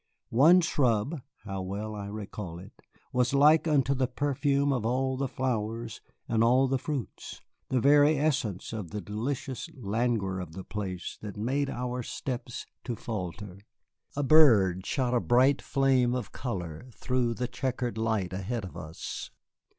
One 0.31 0.61
shrub 0.61 1.21
(how 1.43 1.61
well 1.61 1.93
I 1.93 2.07
recall 2.07 2.57
it!) 2.57 2.73
was 3.13 3.35
like 3.35 3.67
unto 3.67 3.93
the 3.93 4.07
perfume 4.07 4.73
of 4.73 4.83
all 4.83 5.15
the 5.15 5.27
flowers 5.27 6.01
and 6.27 6.43
all 6.43 6.67
the 6.67 6.79
fruits, 6.79 7.39
the 7.69 7.79
very 7.79 8.17
essence 8.17 8.73
of 8.73 8.89
the 8.89 8.99
delicious 8.99 9.69
languor 9.77 10.39
of 10.39 10.53
the 10.53 10.63
place 10.63 11.19
that 11.21 11.37
made 11.37 11.69
our 11.69 12.01
steps 12.01 12.65
to 12.85 12.95
falter. 12.95 13.59
A 14.15 14.23
bird 14.23 14.87
shot 14.87 15.13
a 15.13 15.19
bright 15.19 15.61
flame 15.61 16.15
of 16.15 16.31
color 16.31 16.89
through 16.95 17.35
the 17.35 17.47
checkered 17.47 17.95
light 17.95 18.33
ahead 18.33 18.65
of 18.65 18.75
us. 18.75 19.29